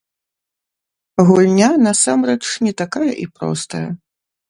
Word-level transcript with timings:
Гульня 1.27 1.69
насамрэч 1.85 2.43
не 2.67 2.73
такая 2.83 3.11
і 3.23 3.33
простая. 3.39 3.87